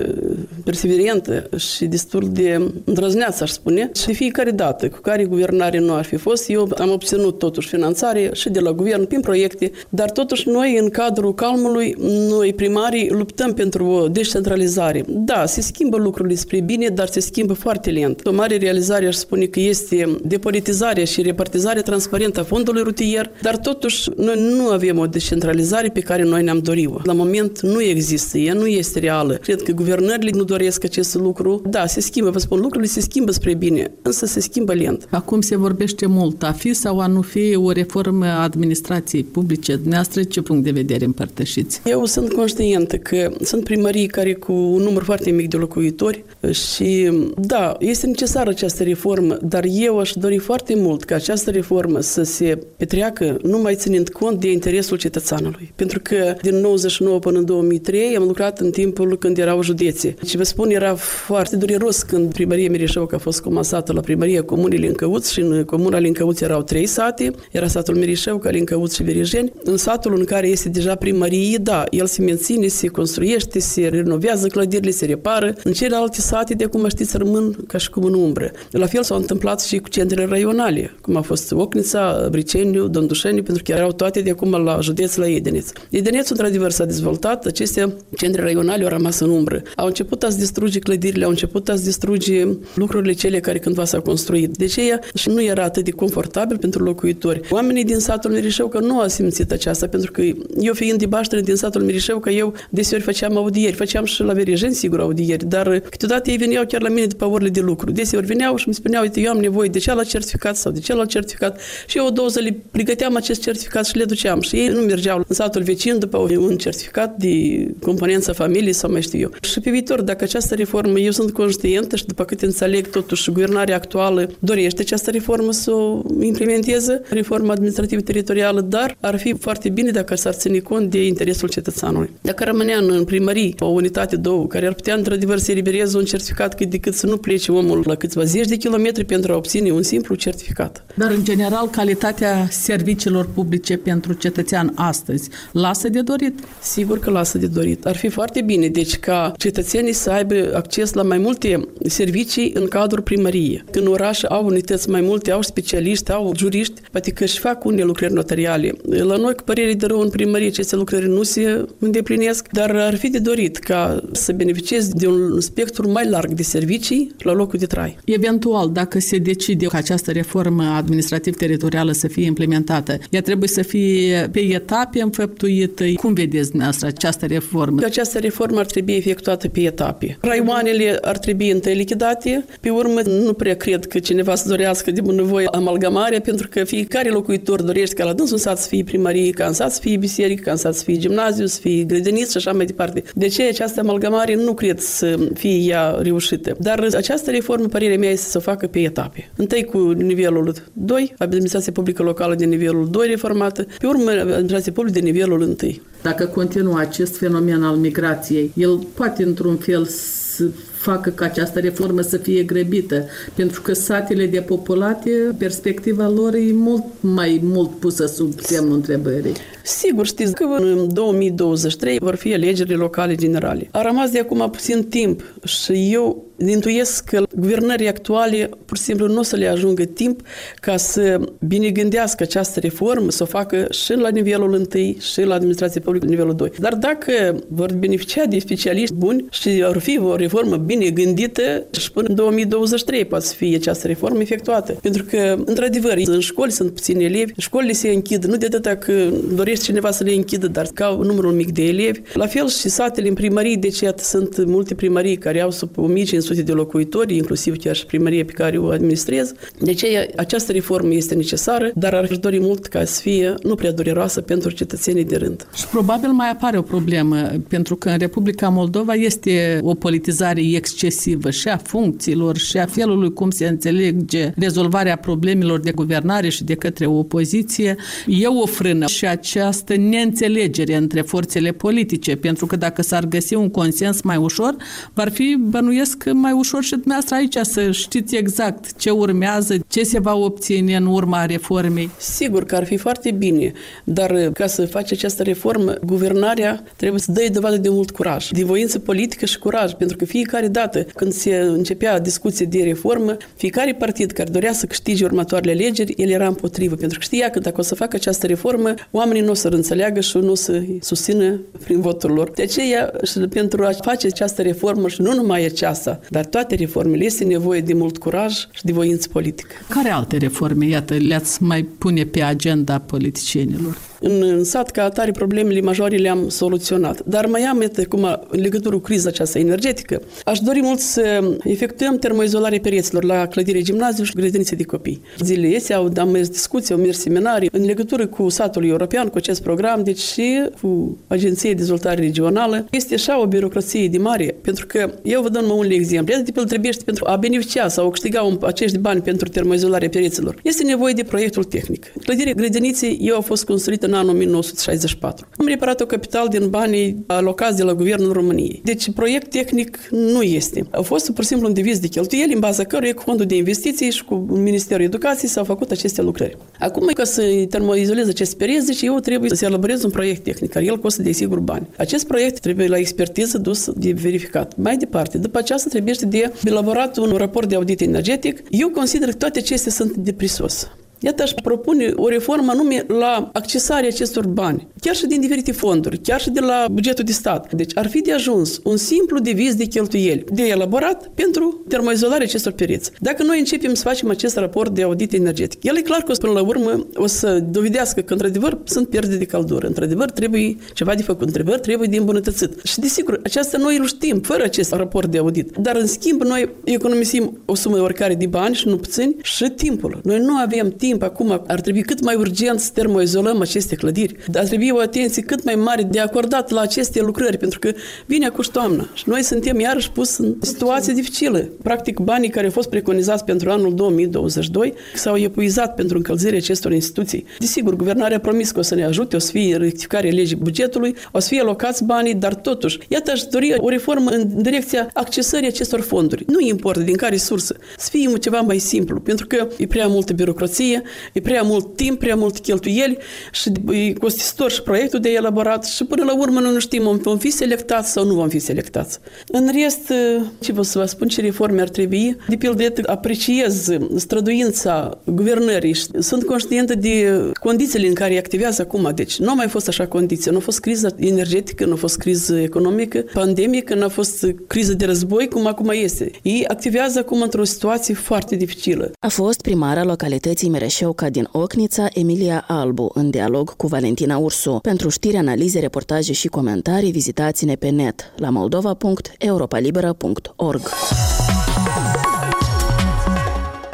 perseverentă 0.65 1.49
și 1.56 1.85
destul 1.85 2.29
de 2.33 2.71
îndrăzneață, 2.85 3.43
aș 3.43 3.51
spune. 3.51 3.91
Și 3.95 4.06
de 4.06 4.12
fiecare 4.12 4.51
dată, 4.51 4.89
cu 4.89 4.99
care 5.01 5.25
guvernare 5.25 5.79
nu 5.79 5.95
ar 5.95 6.05
fi 6.05 6.17
fost, 6.17 6.49
eu 6.51 6.73
am 6.79 6.91
obținut 6.91 7.39
totuși 7.39 7.69
finanțare 7.69 8.31
și 8.33 8.49
de 8.51 8.61
la 8.61 8.73
guvern 8.73 9.06
prin 9.06 9.21
proiecte, 9.21 9.71
dar 9.89 10.11
totuși 10.11 10.49
noi, 10.49 10.79
în 10.79 10.89
cadrul 10.89 11.35
calmului, 11.35 11.94
noi, 11.99 12.52
primarii, 12.52 13.11
luptăm 13.11 13.52
pentru 13.52 13.87
o 13.87 14.08
descentralizare. 14.08 15.05
Da, 15.08 15.46
se 15.46 15.61
schimbă 15.61 15.96
lucrurile 15.96 16.35
spre 16.35 16.61
bine, 16.61 16.88
dar 16.88 17.08
se 17.08 17.20
schimbă 17.20 17.52
foarte 17.52 17.91
lent. 17.91 18.26
O 18.26 18.32
mare 18.32 18.56
realizare, 18.56 19.06
aș 19.06 19.14
spune 19.14 19.44
că 19.44 19.61
este 19.61 20.17
depolitizarea 20.23 21.05
și 21.05 21.23
repartizarea 21.23 21.82
transparentă 21.82 22.41
a 22.41 22.44
fondului 22.44 22.82
rutier, 22.82 23.31
dar 23.43 23.56
totuși 23.56 24.11
noi 24.17 24.56
nu 24.56 24.69
avem 24.69 24.99
o 24.99 25.06
descentralizare 25.06 25.88
pe 25.88 26.00
care 26.00 26.25
noi 26.25 26.43
ne-am 26.43 26.58
dorit 26.58 26.82
La 27.02 27.12
moment 27.12 27.61
nu 27.61 27.82
există, 27.82 28.38
ea 28.38 28.55
nu 28.55 28.67
este 28.67 28.99
reală. 28.99 29.35
Cred 29.35 29.62
că 29.62 29.73
guvernările 29.73 30.31
nu 30.35 30.44
doresc 30.44 30.85
acest 30.85 31.14
lucru. 31.14 31.62
Da, 31.67 31.87
se 31.87 32.00
schimbă, 32.00 32.31
vă 32.31 32.38
spun, 32.38 32.61
lucrurile 32.61 32.91
se 32.91 33.00
schimbă 33.00 33.32
spre 33.32 33.55
bine, 33.55 33.91
însă 34.02 34.26
se 34.26 34.41
schimbă 34.41 34.75
lent. 34.75 35.06
Acum 35.11 35.41
se 35.41 35.56
vorbește 35.56 36.06
mult, 36.06 36.43
a 36.43 36.52
fi 36.52 36.73
sau 36.73 36.99
a 37.00 37.06
nu 37.06 37.20
fi 37.23 37.56
o 37.56 37.70
reformă 37.70 38.26
a 38.26 38.43
administrației 38.43 39.25
publice. 39.25 39.73
Dumneavoastră, 39.73 40.23
ce 40.23 40.41
punct 40.41 40.64
de 40.64 40.70
vedere 40.70 41.05
împărtășiți? 41.05 41.74
Eu 41.85 42.05
sunt 42.05 42.32
conștientă 42.32 42.97
că 42.97 43.31
sunt 43.41 43.65
primării 43.65 44.06
care 44.06 44.32
cu 44.32 44.53
un 44.53 44.82
număr 44.82 45.03
foarte 45.03 45.31
mic 45.31 45.49
de 45.49 45.56
locuitori 45.56 46.25
și 46.50 47.11
da, 47.37 47.76
este 47.79 48.06
necesară 48.06 48.50
această 48.50 48.82
reformă, 48.82 49.38
dar 49.43 49.65
eu 49.69 49.99
aș 49.99 50.12
dori 50.12 50.38
foarte 50.38 50.75
mult 50.76 51.05
ca 51.05 51.15
această 51.15 51.50
reformă 51.50 52.00
să 52.00 52.23
se 52.23 52.59
petreacă 52.76 53.37
numai 53.43 53.75
ținând 53.75 54.09
cont 54.09 54.41
de 54.41 54.50
interesul 54.50 54.97
cetățeanului. 54.97 55.73
Pentru 55.76 56.00
că 56.03 56.35
din 56.43 56.56
99 56.56 57.19
până 57.19 57.38
în 57.38 57.44
2003 57.44 58.17
am 58.17 58.23
lucrat 58.23 58.61
în 58.61 58.70
timpul 58.70 59.19
când 59.19 59.38
erau 59.38 59.62
județe. 59.62 60.15
Și 60.27 60.37
vă 60.37 60.43
spun, 60.43 60.70
era 60.70 60.94
foarte 60.94 61.56
dureros 61.56 62.03
când 62.03 62.32
primăria 62.32 62.70
Mirișăuc 62.70 63.12
a 63.12 63.19
fost 63.19 63.41
comasată 63.41 63.93
la 63.93 64.00
primăria 64.00 64.43
comunei 64.43 64.79
Lincăuț 64.79 65.29
și 65.31 65.41
în 65.41 65.65
comuna 65.65 65.99
Lincăuț 65.99 66.41
erau 66.41 66.62
trei 66.62 66.87
sate, 66.87 67.31
era 67.50 67.67
satul 67.67 67.97
Mirișăuc, 67.97 68.50
Lincăuț 68.50 68.94
și 68.94 69.03
Virijeni. 69.03 69.53
În 69.65 69.77
satul 69.77 70.15
în 70.19 70.25
care 70.25 70.49
este 70.49 70.69
deja 70.69 70.94
primărie, 70.94 71.56
da, 71.65 71.73
da, 71.75 71.85
el 71.91 72.07
se 72.07 72.23
menține, 72.23 72.67
se 72.67 72.87
construiește, 72.87 73.59
se 73.59 73.89
renovează 73.89 74.47
clădirile, 74.47 74.91
se 74.91 75.05
repară. 75.05 75.55
În 75.65 75.73
celelalte 75.73 76.21
sate, 76.21 76.55
de 76.55 76.65
acum 76.65 76.89
știți, 76.89 77.17
rămân 77.17 77.57
ca 77.67 77.79
și 77.79 77.91
cum 77.91 78.05
în 78.05 78.15
umbră. 78.15 78.51
La 78.71 78.87
fel 78.87 79.03
s-a 79.03 79.15
întâmplat 79.15 79.61
și 79.61 79.79
cu 79.79 79.89
centrele 79.89 80.27
raionale, 80.27 80.95
cum 81.01 81.17
a 81.17 81.21
fost 81.21 81.53
Ocnița, 81.53 82.29
Briceniu, 82.31 82.87
Dondușeni, 82.87 83.43
pentru 83.43 83.63
că 83.63 83.73
erau 83.73 83.93
toate 83.93 84.21
de 84.21 84.31
acum 84.31 84.51
la 84.51 84.79
județ 84.81 85.15
la 85.15 85.29
Edeneț. 85.29 85.69
Edeneț, 85.91 86.29
într-adevăr, 86.29 86.71
s-a 86.71 86.85
dezvoltat, 86.85 87.47
aceste 87.47 87.95
centre 88.17 88.43
raionale 88.43 88.83
au 88.83 88.89
rămas 88.89 89.19
în 89.19 89.31
umbră. 89.31 89.63
Au 89.77 89.87
început 89.87 90.23
a 90.23 90.29
distruge 90.29 90.79
clădirile, 90.79 91.25
au 91.25 91.31
început 91.31 91.69
a 91.69 91.75
distruge 91.75 92.47
lucrurile 92.75 93.13
cele 93.13 93.41
care 93.41 93.59
cândva 93.59 93.85
s-au 93.85 94.01
construit. 94.01 94.57
De 94.57 94.67
ce 94.67 94.99
și 95.15 95.29
nu 95.29 95.43
era 95.43 95.63
atât 95.63 95.85
de 95.85 95.91
confortabil 95.91 96.59
pentru 96.59 96.83
locuitori. 96.83 97.41
Oamenii 97.51 97.85
din 97.85 97.99
satul 97.99 98.31
Mirișeu 98.31 98.69
că 98.69 98.79
nu 98.79 99.01
au 99.01 99.09
simțit 99.09 99.53
aceasta, 99.53 99.87
pentru 99.87 100.11
că 100.11 100.23
eu 100.59 100.73
fiind 100.73 100.99
de 100.99 101.07
baștră 101.07 101.41
din 101.41 101.54
satul 101.56 101.83
Mirișeu, 101.83 102.19
că 102.19 102.31
eu 102.31 102.55
deseori 102.71 103.03
făceam 103.03 103.37
audieri, 103.37 103.77
făceam 103.77 104.05
și 104.05 104.23
la 104.23 104.33
Verigeni, 104.33 104.75
sigur, 104.75 105.01
audieri, 105.01 105.45
dar 105.45 105.79
câteodată 105.79 106.31
ei 106.31 106.37
veneau 106.37 106.65
chiar 106.65 106.83
la 106.83 106.89
mine 106.89 107.06
după 107.06 107.25
orele 107.25 107.51
de 107.51 107.61
lucru. 107.61 107.91
Deseori 107.91 108.27
veneau 108.27 108.56
și 108.56 108.67
îmi 108.67 108.75
spuneau, 108.75 109.03
uite, 109.03 109.21
eu 109.21 109.31
am 109.31 109.39
nevoie 109.39 109.69
de 109.69 109.79
celălalt 109.79 110.09
certificat 110.09 110.56
sau 110.56 110.73
de 110.73 110.81
celălalt 110.81 111.09
certificat 111.09 111.61
și 111.87 111.99
eu 111.99 112.06
o 112.06 112.11
două 112.11 112.29
zile 112.29 112.56
pregăteam 112.71 113.17
acest 113.17 113.43
certificat 113.43 113.87
și 113.87 113.97
le 113.97 114.05
duceam 114.05 114.41
și 114.41 114.56
ei 114.56 114.69
nu 114.69 114.81
mergeau 114.81 115.25
în 115.29 115.35
satul 115.35 115.62
vecin 115.62 115.99
după 115.99 116.19
un 116.19 116.56
certificat 116.56 117.17
de 117.17 117.67
componență 117.81 118.33
familiei 118.33 118.73
sau 118.73 118.91
mai 118.91 119.03
știu 119.03 119.19
eu. 119.19 119.31
Și 119.43 119.61
pe 119.61 119.71
viitor, 119.71 120.03
dacă 120.03 120.25
această 120.25 120.55
reformă, 120.55 120.99
eu 120.99 121.11
sunt 121.11 121.33
conștientă 121.33 121.97
și 121.97 122.06
după 122.06 122.25
cât 122.25 122.43
înțeleg, 122.43 122.91
totuși 122.91 123.31
guvernarea 123.31 123.77
actuală 123.77 124.31
dorește 124.39 124.81
această 124.83 125.11
reformă 125.11 125.53
să 125.53 125.71
o 125.71 126.03
implementeze, 126.21 127.01
reforma 127.09 127.53
administrativă 127.53 128.01
teritorială, 128.01 128.61
dar 128.61 128.97
ar 129.01 129.19
fi 129.19 129.35
foarte 129.41 129.69
bine 129.69 129.91
dacă 129.91 130.15
s-ar 130.15 130.35
ține 130.35 130.58
cont 130.58 130.91
de 130.91 131.06
interesul 131.06 131.44
cetățeanului. 131.48 132.10
Dacă 132.20 132.44
rămânea 132.44 132.79
în 132.79 133.05
primării 133.05 133.55
o 133.58 133.67
unitate, 133.67 134.17
două, 134.17 134.46
care 134.46 134.67
ar 134.67 134.74
putea 134.74 134.94
într-adevăr 134.94 135.39
să 135.39 135.51
elibereze 135.51 135.96
un 135.96 136.05
certificat 136.05 136.55
cât 136.55 136.70
de 136.70 136.79
cât 136.79 136.94
să 136.94 137.06
nu 137.06 137.17
plece 137.17 137.53
omul 137.53 137.82
la 137.86 137.94
câțiva 137.94 138.24
zeci 138.24 138.46
de 138.46 138.56
kilometri 138.56 139.05
pentru 139.05 139.32
a 139.32 139.36
obține 139.36 139.70
un 139.70 139.82
simplu 139.82 140.15
certificat. 140.15 140.84
Dar, 140.94 141.10
în 141.10 141.24
general, 141.24 141.69
calitatea 141.70 142.48
serviciilor 142.51 143.29
publice 143.34 143.77
pentru 143.77 144.13
cetățean 144.13 144.72
astăzi 144.74 145.29
lasă 145.53 145.89
de 145.89 146.01
dorit? 146.01 146.41
Sigur 146.63 146.98
că 146.98 147.10
lasă 147.10 147.39
de 147.39 147.46
dorit. 147.46 147.86
Ar 147.86 147.96
fi 147.96 148.08
foarte 148.08 148.41
bine, 148.41 148.69
deci, 148.69 148.96
ca 148.96 149.32
cetățenii 149.36 149.93
să 149.93 150.10
aibă 150.10 150.34
acces 150.55 150.93
la 150.93 151.03
mai 151.03 151.19
multe 151.19 151.69
servicii 151.86 152.51
în 152.55 152.67
cadrul 152.67 153.03
primăriei. 153.03 153.65
În 153.72 153.86
oraș 153.86 154.22
au 154.22 154.46
unități 154.46 154.91
mai 154.91 155.01
multe, 155.01 155.31
au 155.31 155.43
specialiști, 155.43 156.13
au 156.13 156.32
juriști, 156.36 156.81
poate 156.91 157.10
că 157.10 157.22
își 157.24 157.39
fac 157.39 157.65
unele 157.65 157.82
lucrări 157.82 158.13
notariale. 158.13 158.72
La 158.89 159.17
noi, 159.17 159.34
cu 159.34 159.43
părere 159.43 159.74
de 159.74 159.86
rău, 159.86 160.01
în 160.01 160.10
primărie, 160.10 160.46
aceste 160.46 160.77
lucrări 160.77 161.08
nu 161.08 161.22
se 161.22 161.33
îndeplinesc, 161.79 162.48
dar 162.53 162.70
ar 162.76 162.96
fi 162.96 163.08
de 163.08 163.19
dorit 163.19 163.56
ca 163.56 164.03
să 164.12 164.32
beneficiezi 164.32 164.96
de 164.96 165.06
un 165.06 165.41
spectru 165.41 165.91
mai 165.91 166.08
larg 166.08 166.32
de 166.32 166.43
servicii 166.43 167.14
la 167.19 167.32
locul 167.32 167.58
de 167.58 167.67
trai. 167.67 167.96
Eventual, 168.05 168.70
dacă 168.72 169.00
se 169.00 169.19
decide 169.19 169.67
ca 169.67 169.76
această 169.76 170.10
reformă 170.10 170.62
administrativ-teritorială 170.64 171.93
să 171.93 172.08
fie 172.08 172.24
implementată, 172.24 172.98
ea 173.10 173.20
trebuie 173.20 173.48
să 173.48 173.62
fie 173.62 174.29
pe 174.32 174.41
etape 174.41 175.03
înfăptuită. 175.03 175.84
Cum 175.96 176.12
vedeți 176.12 176.48
dumneavoastră 176.48 176.86
această 176.88 177.26
reformă? 177.26 177.81
Această 177.84 178.19
reformă 178.19 178.58
ar 178.58 178.67
trebui 178.67 178.94
efectuată 178.94 179.48
pe 179.48 179.60
etape. 179.60 180.19
Raioanele 180.20 180.98
ar 181.00 181.19
trebui 181.19 181.50
întâi 181.50 181.74
lichidate, 181.74 182.44
pe 182.60 182.70
urmă 182.70 183.00
nu 183.24 183.32
prea 183.32 183.56
cred 183.56 183.86
că 183.86 183.98
cineva 183.98 184.34
să 184.34 184.48
dorească 184.48 184.91
de 184.91 185.00
bunăvoie 185.00 185.46
amalgamarea, 185.50 186.20
pentru 186.20 186.48
că 186.50 186.64
fiecare 186.64 187.10
locuitor 187.10 187.62
dorește 187.62 187.94
ca 187.94 188.05
la 188.05 188.12
dânsul 188.12 188.38
sat 188.38 188.58
să 188.58 188.69
fie 188.69 188.84
primărie, 188.84 189.31
ca 189.31 189.46
în 189.46 189.53
sat 189.53 189.72
să 189.72 189.81
fie 189.81 189.96
biserică, 189.96 190.43
ca 190.44 190.50
în 190.50 190.56
sat 190.56 190.74
să 190.74 190.82
fie 190.84 190.96
gimnaziu, 190.96 191.24
să 191.33 191.59
fie 191.61 191.83
grădiniți 191.83 192.31
și 192.31 192.37
așa 192.37 192.53
mai 192.53 192.67
departe. 192.67 193.03
De 193.15 193.29
ce 193.29 193.43
această 193.43 193.81
amalgamare 193.81 194.35
nu 194.35 194.55
cred 194.55 194.79
să 194.81 195.19
fie 195.35 195.57
ea 195.57 195.99
reușită. 196.03 196.57
Dar 196.61 196.89
această 196.97 197.31
reformă, 197.31 197.67
părerea 197.67 197.99
mea, 197.99 198.11
este 198.11 198.31
să 198.31 198.39
o 198.39 198.41
facă 198.41 198.67
pe 198.67 198.79
etape. 198.79 199.31
Întâi 199.37 199.65
cu 199.65 199.79
nivelul 199.91 200.55
2, 200.73 201.15
administrația 201.19 201.73
publică 201.73 202.03
locală 202.03 202.35
de 202.35 202.45
nivelul 202.45 202.89
2 202.91 203.09
reformată, 203.09 203.67
pe 203.79 203.87
urmă 203.87 204.11
administrația 204.11 204.73
publică 204.73 204.99
de 204.99 205.05
nivelul 205.05 205.41
1. 205.41 205.57
Dacă 206.03 206.25
continuă 206.25 206.79
acest 206.79 207.17
fenomen 207.17 207.63
al 207.63 207.77
migrației, 207.77 208.51
el 208.55 208.87
poate 208.95 209.23
într-un 209.23 209.57
fel 209.57 209.85
să 209.85 210.45
facă 210.84 211.10
ca 211.10 211.24
această 211.24 211.60
reformă 211.60 212.00
să 212.00 212.17
fie 212.17 212.43
grăbită, 212.43 213.05
pentru 213.34 213.62
că 213.62 213.72
satele 213.72 214.26
depopulate, 214.26 215.10
perspectiva 215.38 216.08
lor 216.08 216.34
e 216.34 216.53
mult 216.53 216.84
mai 217.00 217.41
mult 217.43 217.70
pusă 217.79 218.06
sub 218.06 218.41
semnul 218.41 218.74
întrebării. 218.74 219.32
Sigur, 219.62 220.06
știți 220.06 220.34
că 220.34 220.44
în 220.44 220.88
2023 220.93 221.98
vor 222.00 222.14
fi 222.14 222.34
alegerile 222.34 222.74
locale 222.74 223.14
generale. 223.14 223.69
A 223.70 223.82
rămas 223.82 224.10
de 224.10 224.19
acum 224.19 224.50
puțin 224.50 224.82
timp 224.82 225.22
și 225.44 225.91
eu 225.93 226.24
intuiesc 226.36 227.05
că 227.05 227.22
guvernării 227.34 227.88
actuale 227.88 228.50
pur 228.64 228.76
și 228.76 228.82
simplu 228.82 229.06
nu 229.06 229.19
o 229.19 229.22
să 229.22 229.36
le 229.36 229.46
ajungă 229.46 229.84
timp 229.84 230.20
ca 230.60 230.76
să 230.76 231.20
bine 231.46 231.70
gândească 231.70 232.22
această 232.22 232.60
reformă, 232.60 233.10
să 233.10 233.22
o 233.22 233.26
facă 233.26 233.67
și 233.70 233.93
la 233.93 234.08
nivelul 234.08 234.53
1 234.53 234.94
și 234.98 235.22
la 235.22 235.34
administrație 235.34 235.81
publică 235.81 236.06
nivelul 236.06 236.34
2. 236.34 236.50
Dar 236.58 236.74
dacă 236.74 237.38
vor 237.48 237.72
beneficia 237.72 238.24
de 238.24 238.38
specialiști 238.38 238.94
buni 238.94 239.24
și 239.31 239.64
vor 239.67 239.79
fi 239.79 239.98
o 239.98 240.17
reformă 240.17 240.56
bine 240.56 240.74
gândită 240.91 241.67
și 241.79 241.91
până 241.93 242.09
în 242.09 242.15
2023 242.15 243.05
poate 243.05 243.25
să 243.25 243.35
fie 243.35 243.57
această 243.57 243.87
reformă 243.87 244.21
efectuată. 244.21 244.79
Pentru 244.83 245.05
că, 245.05 245.37
într-adevăr, 245.45 245.95
în 246.05 246.21
școli 246.21 246.53
sunt 246.53 246.71
puțini 246.71 247.05
elevi, 247.05 247.33
școlile 247.37 247.73
se 247.73 247.89
închid, 247.89 248.25
nu 248.25 248.37
de 248.37 248.47
atât 248.47 248.73
că 248.73 249.09
dorește 249.35 249.65
cineva 249.65 249.91
să 249.91 250.05
le 250.05 250.13
închidă, 250.13 250.47
dar 250.47 250.67
ca 250.75 250.89
un 250.89 251.07
număr 251.07 251.35
mic 251.35 251.53
de 251.53 251.65
elevi. 251.65 252.01
La 252.13 252.27
fel 252.27 252.49
și 252.49 252.69
satele 252.69 253.09
în 253.09 253.15
primării, 253.15 253.57
deci 253.57 253.81
sunt 253.97 254.45
multe 254.45 254.75
primării 254.75 255.17
care 255.17 255.41
au 255.41 255.51
sub 255.51 255.79
1500 255.79 256.43
de 256.43 256.53
locuitori, 256.53 257.17
inclusiv 257.17 257.57
chiar 257.57 257.77
și 257.77 257.87
primărie 257.87 258.25
pe 258.25 258.33
care 258.33 258.59
o 258.59 258.67
administrez. 258.67 259.33
De 259.61 259.71
aceea, 259.71 260.07
această 260.17 260.53
reformă 260.53 260.95
este 260.95 261.15
necesară, 261.15 261.71
dar 261.75 261.95
ar 261.95 262.07
dori 262.07 262.41
mult 262.41 262.67
ca 262.67 262.85
să 262.85 263.01
fie 263.01 263.35
nu 263.43 263.55
prea 263.55 263.73
dureroasă 263.73 264.21
pentru 264.21 264.51
cetățenii 264.51 265.05
de 265.05 265.17
rând. 265.17 265.47
Și 265.55 265.67
probabil 265.67 266.11
mai 266.11 266.31
apare 266.31 266.59
o 266.59 266.63
problemă, 266.63 267.17
pentru 267.49 267.77
că 267.77 267.89
în 267.89 267.99
Republica 267.99 268.49
Moldova 268.49 268.95
este 268.95 269.59
o 269.63 269.75
politizare 269.75 270.41
excesivă 270.65 271.31
și 271.31 271.49
a 271.49 271.56
funcțiilor 271.56 272.37
și 272.37 272.59
a 272.59 272.67
felului 272.67 273.13
cum 273.13 273.31
se 273.31 273.47
înțelege 273.47 274.33
rezolvarea 274.37 274.97
problemelor 274.97 275.61
de 275.61 275.73
guvernare 275.73 276.29
și 276.29 276.44
de 276.44 276.55
către 276.55 276.87
opoziție. 276.87 277.77
E 278.06 278.27
o 278.27 278.47
frână 278.47 278.87
și 278.87 279.06
această 279.06 279.77
neînțelegere 279.77 280.77
între 280.77 281.01
forțele 281.01 281.53
politice, 281.53 282.17
pentru 282.17 282.47
că 282.47 282.56
dacă 282.56 282.83
s-ar 282.83 283.05
găsi 283.05 283.35
un 283.35 283.51
consens 283.51 284.03
mai 284.03 284.17
ușor, 284.17 284.56
va 284.94 285.05
fi 285.13 285.37
bănuiesc 285.41 286.05
mai 286.13 286.33
ușor 286.33 286.63
și 286.63 286.71
dumneavoastră 286.71 287.15
aici 287.15 287.37
să 287.43 287.71
știți 287.71 288.17
exact 288.17 288.77
ce 288.77 288.91
urmează, 288.91 289.55
ce 289.69 289.83
se 289.83 290.01
va 290.01 290.15
obține 290.15 290.77
în 290.77 290.87
urma 290.87 291.27
reformei. 291.27 291.91
Sigur 291.99 292.44
că 292.44 292.56
ar 292.56 292.65
fi 292.65 292.77
foarte 292.77 293.11
bine, 293.11 293.53
dar 293.85 294.31
ca 294.33 294.47
să 294.47 294.67
faci 294.67 294.93
această 294.93 295.23
reformă, 295.23 295.75
guvernarea 295.85 296.65
trebuie 296.77 297.01
să 297.01 297.13
dea 297.13 297.31
dovadă 297.31 297.56
de 297.56 297.69
mult 297.69 297.91
curaj, 297.91 298.29
de 298.31 298.44
voință 298.44 298.79
politică 298.79 299.27
și 299.27 299.39
curaj, 299.39 299.73
pentru 299.73 299.97
că 299.97 300.05
fiecare 300.05 300.49
dată 300.55 300.87
când 300.94 301.13
se 301.13 301.37
începea 301.37 301.99
discuție 301.99 302.46
de 302.46 302.63
reformă, 302.63 303.17
fiecare 303.37 303.73
partid 303.75 304.11
care 304.11 304.31
dorea 304.31 304.53
să 304.53 304.67
câștige 304.67 305.05
următoarele 305.05 305.53
alegeri, 305.53 305.94
el 305.96 306.11
era 306.11 306.27
împotrivă, 306.27 306.75
pentru 306.75 306.99
că 306.99 307.05
știa 307.05 307.31
că 307.31 307.39
dacă 307.39 307.61
o 307.61 307.63
să 307.63 307.75
facă 307.75 307.96
această 307.96 308.27
reformă, 308.27 308.75
oamenii 308.91 309.23
nu 309.23 309.31
o 309.31 309.34
să 309.34 309.49
înțeleagă 309.49 310.01
și 310.01 310.17
nu 310.17 310.31
o 310.31 310.34
să 310.34 310.63
susțină 310.81 311.41
prin 311.65 311.81
votul 311.81 312.11
lor. 312.11 312.31
De 312.31 312.43
aceea, 312.43 312.93
și 313.03 313.19
pentru 313.19 313.65
a 313.65 313.70
face 313.82 314.06
această 314.06 314.43
reformă, 314.43 314.89
și 314.89 315.03
nu 315.03 315.15
numai 315.15 315.44
aceasta, 315.44 316.01
dar 316.11 316.25
toate 316.25 316.55
reformele, 316.55 317.05
este 317.05 317.25
nevoie 317.25 317.61
de 317.61 317.75
mult 317.75 317.99
curaj 317.99 318.32
și 318.32 318.65
de 318.65 318.73
voință 318.73 319.08
politică. 319.13 319.55
Care 319.69 319.89
alte 319.91 320.17
reforme, 320.17 320.67
iată, 320.67 320.94
le-ați 320.94 321.43
mai 321.43 321.63
pune 321.63 322.05
pe 322.05 322.23
agenda 322.23 322.79
politicienilor? 322.79 323.79
În, 324.01 324.23
în 324.23 324.44
sat, 324.44 324.70
ca 324.70 324.84
atare, 324.84 325.11
problemele 325.11 325.61
majore 325.61 325.96
le-am 325.96 326.29
soluționat. 326.29 327.03
Dar 327.05 327.27
mai 327.27 327.43
am, 327.43 327.61
iată, 327.61 327.84
cum 327.84 328.05
în 328.29 328.41
legătură 328.41 328.75
cu 328.75 328.81
criza 328.81 329.08
aceasta 329.08 329.39
energetică, 329.39 330.03
aș 330.25 330.39
dori 330.44 330.63
mult 330.63 330.79
să 330.79 331.36
efectuăm 331.44 331.98
termoizolare 331.98 332.58
pereților 332.58 333.05
la 333.05 333.27
clădire 333.27 333.60
gimnaziu 333.60 334.05
și 334.05 334.13
grădinițe 334.13 334.55
de 334.55 334.65
copii. 334.65 335.03
Zilele 335.19 335.55
este 335.55 335.72
au 335.74 335.93
am 335.96 336.10
mers 336.10 336.29
discuții, 336.29 336.74
au 336.74 336.81
mers 336.81 336.98
seminarii 336.98 337.48
în 337.53 337.65
legătură 337.65 338.06
cu 338.06 338.29
satul 338.29 338.65
european, 338.65 339.08
cu 339.08 339.17
acest 339.17 339.43
program, 339.43 339.82
deci 339.82 340.01
și 340.01 340.43
cu 340.60 340.98
Agenția 341.06 341.51
de 341.51 341.56
Dezvoltare 341.56 342.01
Regională. 342.01 342.67
Este 342.70 342.94
așa 342.94 343.20
o 343.20 343.27
birocrație 343.27 343.89
de 343.89 343.98
mare, 343.98 344.36
pentru 344.43 344.67
că 344.67 344.94
eu 345.03 345.22
vă 345.22 345.29
dau 345.29 345.58
un 345.58 345.70
exemplu. 345.70 346.13
Iată, 346.13 346.24
tipul 346.24 346.44
trebuie 346.44 346.72
pentru 346.84 347.05
a 347.08 347.17
beneficia 347.17 347.69
sau 347.69 347.86
a 347.86 347.91
câștiga 347.91 348.22
un, 348.22 348.39
acești 348.43 348.79
bani 348.79 349.01
pentru 349.01 349.29
termoizolarea 349.29 349.89
pereților. 349.89 350.36
Este 350.43 350.65
nevoie 350.65 350.93
de 350.93 351.03
proiectul 351.03 351.44
tehnic. 351.44 351.93
Clădirea 352.05 352.32
grădiniței 352.32 352.98
eu 353.01 353.17
a 353.17 353.20
fost 353.20 353.44
construită 353.44 353.86
în 353.86 353.94
anul 353.94 354.15
1964. 354.15 355.27
Am 355.36 355.46
reparat 355.46 355.81
o 355.81 355.86
capital 355.86 356.29
din 356.29 356.48
banii 356.48 357.05
alocați 357.06 357.56
de 357.56 357.63
la 357.63 357.74
Guvernul 357.74 358.13
României. 358.13 358.60
Deci 358.65 358.93
proiect 358.93 359.31
tehnic 359.31 359.79
nu 359.91 360.22
este. 360.25 360.67
A 360.71 360.81
fost 360.81 361.11
pur 361.11 361.23
și 361.23 361.29
simplu 361.29 361.47
un 361.47 361.55
deviz 361.55 361.79
de 361.79 361.87
cheltuieli 361.87 362.33
în 362.35 362.41
baza 362.41 362.65
căruia 362.65 362.95
cu 362.95 363.03
fondul 363.03 363.27
de 363.27 363.37
investiții 363.37 363.91
și 363.91 364.05
cu 364.05 364.15
Ministerul 364.15 364.85
Educației 364.85 365.31
s-au 365.31 365.45
făcut 365.45 365.71
aceste 365.71 366.03
lucrări. 366.03 366.37
Acum, 366.59 366.91
ca 366.95 367.05
să 367.05 367.23
termoizolez 367.49 368.09
acest 368.09 368.37
pereți, 368.37 368.67
deci 368.67 368.83
eu 368.83 368.99
trebuie 368.99 369.31
să 369.31 369.45
elaborez 369.45 369.83
un 369.83 369.91
proiect 369.91 370.23
tehnic, 370.23 370.51
care 370.51 370.65
el 370.65 370.79
costă 370.79 371.03
de 371.03 371.13
sigur 371.13 371.39
bani. 371.39 371.67
Acest 371.77 372.07
proiect 372.07 372.41
trebuie 372.41 372.67
la 372.67 372.77
expertiză 372.77 373.39
dus 373.39 373.71
de 373.71 373.93
verificat. 373.93 374.57
Mai 374.57 374.77
departe, 374.77 375.19
după 375.19 375.39
aceasta 375.39 375.69
trebuie 375.69 375.95
de 376.09 376.33
elaborat 376.45 376.97
un 376.97 377.13
raport 377.17 377.49
de 377.49 377.55
audit 377.55 377.81
energetic. 377.81 378.43
Eu 378.51 378.69
consider 378.69 379.09
că 379.09 379.15
toate 379.15 379.39
acestea 379.39 379.73
sunt 379.73 379.95
de 379.97 380.13
prisos. 380.13 380.69
Iată, 381.05 381.23
aș 381.23 381.31
propune 381.43 381.93
o 381.96 382.08
reformă 382.08 382.51
anume 382.51 382.84
la 382.89 383.31
accesarea 383.32 383.89
acestor 383.89 384.27
bani, 384.27 384.69
chiar 384.81 384.94
și 384.94 385.06
din 385.06 385.20
diferite 385.20 385.53
fonduri, 385.53 385.99
chiar 385.99 386.20
și 386.20 386.31
de 386.31 386.41
la 386.41 386.67
bugetul 386.70 387.05
de 387.05 387.13
stat. 387.13 387.53
Deci 387.53 387.70
ar 387.75 387.89
fi 387.89 388.01
de 388.01 388.13
ajuns 388.13 388.61
un 388.65 388.77
simplu 388.77 389.19
deviz 389.19 389.55
de 389.55 389.65
cheltuieli, 389.65 390.25
de 390.32 390.43
elaborat 390.43 391.11
pentru 391.15 391.65
termoizolarea 391.69 392.27
acestor 392.27 392.53
pereți. 392.53 392.91
Dacă 393.01 393.23
noi 393.23 393.39
începem 393.39 393.75
să 393.75 393.82
facem 393.82 394.11
acest 394.11 394.37
raport 394.37 394.75
de 394.75 394.82
audit 394.82 395.13
energetic, 395.13 395.65
el 395.65 395.77
e 395.77 395.81
clar 395.81 396.01
că 396.01 396.13
până 396.13 396.32
la 396.32 396.43
urmă 396.43 396.87
o 396.94 397.06
să 397.06 397.44
dovedească 397.51 398.01
că 398.01 398.13
într-adevăr 398.13 398.58
sunt 398.65 398.89
pierderi 398.89 399.19
de 399.19 399.25
căldură, 399.25 399.67
într-adevăr 399.67 400.11
trebuie 400.11 400.56
ceva 400.75 400.94
de 400.94 401.03
făcut, 401.03 401.27
într-adevăr 401.27 401.58
trebuie 401.58 401.89
de 401.89 401.96
îmbunătățit. 401.96 402.61
Și 402.63 402.79
desigur, 402.79 403.20
aceasta 403.25 403.58
noi 403.58 403.77
îl 403.77 403.87
știm, 403.87 404.20
fără 404.20 404.43
acest 404.43 404.73
raport 404.73 405.11
de 405.11 405.19
audit. 405.19 405.56
Dar 405.56 405.77
în 405.77 405.87
schimb 405.87 406.23
noi 406.23 406.49
economisim 406.65 407.43
o 407.44 407.55
sumă 407.55 407.81
oricare 407.81 408.15
de 408.15 408.27
bani 408.27 408.55
și 408.55 408.69
nu 408.69 408.77
puțini 408.77 409.17
și 409.23 409.44
timpul. 409.44 410.01
Noi 410.03 410.19
nu 410.19 410.34
avem 410.34 410.69
timp 410.77 410.94
timp 410.98 411.13
acum 411.13 411.43
ar 411.46 411.60
trebui 411.60 411.82
cât 411.82 412.03
mai 412.03 412.15
urgent 412.15 412.60
să 412.60 412.70
termoizolăm 412.74 413.41
aceste 413.41 413.74
clădiri. 413.74 414.17
Ar 414.34 414.44
trebui 414.44 414.70
o 414.70 414.79
atenție 414.79 415.22
cât 415.22 415.44
mai 415.44 415.55
mare 415.55 415.82
de 415.82 416.01
acordat 416.01 416.51
la 416.51 416.60
aceste 416.60 417.01
lucrări, 417.01 417.39
pentru 417.39 417.58
că 417.58 417.72
vine 418.06 418.27
acum 418.27 418.44
toamna 418.53 418.89
și 418.94 419.05
noi 419.06 419.22
suntem 419.22 419.60
iarăși 419.60 419.91
pus 419.91 420.17
în 420.17 420.34
situație 420.41 420.93
dificilă. 420.93 421.39
Practic, 421.63 421.98
banii 421.98 422.29
care 422.29 422.46
au 422.46 422.53
fost 422.53 422.69
preconizați 422.69 423.24
pentru 423.24 423.51
anul 423.51 423.74
2022 423.74 424.74
s-au 424.94 425.17
epuizat 425.17 425.74
pentru 425.74 425.96
încălzirea 425.96 426.39
acestor 426.39 426.72
instituții. 426.72 427.24
Desigur, 427.39 427.77
guvernarea 427.77 428.17
a 428.17 428.20
promis 428.20 428.51
că 428.51 428.58
o 428.58 428.63
să 428.63 428.74
ne 428.74 428.84
ajute, 428.84 429.17
o 429.17 429.19
să 429.19 429.31
fie 429.31 429.56
rectificarea 429.56 430.10
legii 430.10 430.36
bugetului, 430.36 430.94
o 431.13 431.19
să 431.19 431.29
fie 431.29 431.41
alocați 431.41 431.84
banii, 431.84 432.15
dar 432.15 432.34
totuși, 432.34 432.79
iată, 432.89 433.10
aș 433.10 433.22
dori 433.22 433.55
o 433.58 433.69
reformă 433.69 434.10
în 434.10 434.43
direcția 434.43 434.91
accesării 434.93 435.48
acestor 435.48 435.81
fonduri. 435.81 436.24
Nu 436.27 436.41
importă 436.41 436.81
din 436.81 436.96
care 436.96 437.17
sursă. 437.17 437.56
Să 437.77 437.89
fie 437.91 438.13
ceva 438.20 438.41
mai 438.41 438.58
simplu, 438.58 439.01
pentru 439.01 439.27
că 439.27 439.48
e 439.56 439.67
prea 439.67 439.86
multă 439.86 440.13
birocrație, 440.13 440.82
e 441.12 441.20
prea 441.20 441.43
mult 441.43 441.76
timp, 441.76 441.98
prea 441.98 442.14
mult 442.14 442.38
cheltuieli 442.38 442.98
și 443.32 443.53
e 443.70 443.93
costisitor 443.93 444.50
și 444.50 444.62
proiectul 444.62 445.00
de 445.00 445.08
elaborat 445.08 445.64
și 445.64 445.84
până 445.84 446.05
la 446.05 446.14
urmă 446.19 446.41
nu 446.41 446.58
știm 446.58 446.98
vom 447.03 447.19
fi 447.19 447.31
selectați 447.31 447.93
sau 447.93 448.05
nu 448.05 448.14
vom 448.14 448.29
fi 448.29 448.38
selectați. 448.38 448.98
În 449.26 449.50
rest, 449.53 449.93
ce 450.41 450.53
vă 450.53 450.62
să 450.62 450.79
vă 450.79 450.84
spun, 450.84 451.08
ce 451.08 451.20
reforme 451.20 451.60
ar 451.60 451.69
trebui? 451.69 452.17
De 452.29 452.36
pildă, 452.36 452.62
apreciez 452.86 453.69
străduința 453.96 454.98
guvernării 455.05 455.72
și 455.74 455.86
sunt 455.98 456.24
conștientă 456.24 456.74
de 456.74 457.22
condițiile 457.41 457.86
în 457.86 457.94
care 457.94 458.19
activează 458.19 458.62
acum. 458.62 458.91
Deci 458.94 459.19
nu 459.19 459.31
a 459.31 459.34
mai 459.34 459.48
fost 459.48 459.69
așa 459.69 459.86
condiție. 459.86 460.31
Nu 460.31 460.36
a 460.36 460.41
fost 460.41 460.60
criză 460.60 460.94
energetică, 460.98 461.64
nu 461.64 461.72
a 461.72 461.76
fost 461.76 461.98
criză 461.98 462.38
economică, 462.38 463.05
pandemică, 463.12 463.74
nu 463.74 463.84
a 463.84 463.88
fost 463.88 464.26
criză 464.46 464.72
de 464.72 464.84
război, 464.84 465.29
cum 465.29 465.46
acum 465.46 465.70
este. 465.72 466.10
Ei 466.22 466.44
activează 466.46 466.98
acum 466.98 467.22
într-o 467.22 467.44
situație 467.44 467.94
foarte 467.94 468.36
dificilă. 468.36 468.93
A 468.98 469.08
fost 469.08 469.41
primara 469.41 469.84
localității 469.84 470.48
Mereș 470.48 470.64
Șeuca 470.69 471.09
din 471.09 471.29
Ocnița, 471.33 471.87
Emilia 471.93 472.44
Albu, 472.49 472.91
în 472.94 473.11
dialog 473.11 473.56
cu 473.56 473.67
Valentina 473.67 474.17
Ursu. 474.17 474.59
Pentru 474.63 474.89
știri, 474.89 475.17
analize, 475.17 475.59
reportaje 475.59 476.13
și 476.13 476.29
comentarii, 476.29 476.91
vizitați-ne 476.91 477.55
pe 477.55 477.69
net 477.69 478.13
la 478.17 478.31
moldova.europalibera.org. 478.31 480.71